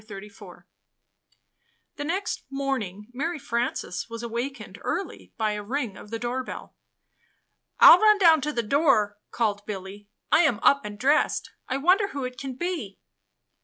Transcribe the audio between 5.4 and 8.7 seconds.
a ring of the door bell. ''I'll run down to the